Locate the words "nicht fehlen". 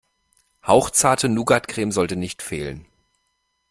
2.15-2.87